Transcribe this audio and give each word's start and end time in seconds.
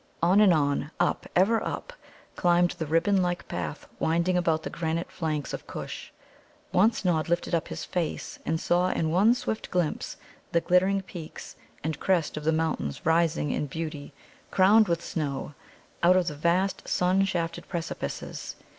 On 0.23 0.41
and 0.41 0.51
on, 0.51 0.89
up, 0.99 1.27
ever 1.35 1.63
up, 1.63 1.93
climbed 2.35 2.71
the 2.71 2.87
ribbon 2.87 3.21
like 3.21 3.47
path 3.47 3.87
winding 3.99 4.35
about 4.35 4.63
the 4.63 4.71
granite 4.71 5.11
flanks 5.11 5.53
of 5.53 5.67
Kush. 5.67 6.09
Once 6.71 7.05
Nod 7.05 7.29
lifted 7.29 7.53
up 7.53 7.67
his 7.67 7.85
face, 7.85 8.39
and 8.43 8.59
saw 8.59 8.89
in 8.89 9.11
one 9.11 9.35
swift 9.35 9.69
glimpse 9.69 10.17
the 10.53 10.59
glittering 10.61 11.01
peaks 11.03 11.55
and 11.83 11.99
crest 11.99 12.35
of 12.35 12.45
the 12.45 12.51
mountains 12.51 13.05
rising 13.05 13.51
in 13.51 13.67
beauty, 13.67 14.11
crowned 14.49 14.87
with 14.87 15.05
snow, 15.05 15.53
out 16.01 16.15
of 16.17 16.25
the 16.25 16.35
vast 16.35 16.87
sun 16.87 17.23
shafted 17.23 17.67
precipices. 17.69 18.55